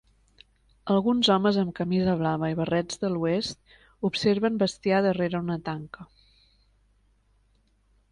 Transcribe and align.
Alguns 0.93 1.27
homes 1.33 1.57
amb 1.63 1.73
camisa 1.79 2.15
blava 2.21 2.49
i 2.53 2.55
barrets 2.59 3.01
de 3.03 3.11
l'oest 3.15 3.75
observen 4.09 4.57
bestiar 4.63 5.03
darrere 5.07 5.43
una 5.45 5.59
tanca. 5.69 6.09